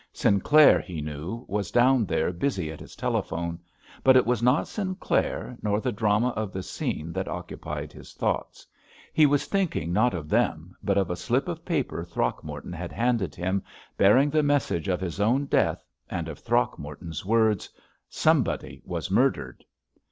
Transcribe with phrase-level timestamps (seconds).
[0.11, 3.59] Sinclair, he knew, was down there busy at his telephone,
[4.03, 8.65] but it was not Sinclair nor the drama of the scene that occupied his thoughts;
[9.13, 13.35] he was thinking not of them, but of a slip of paper Throgmorton had handed
[13.35, 13.61] him
[13.95, 17.69] bearing the message of his own death, and of Throgmorton's words,
[18.09, 19.63] "Somebody was murdered."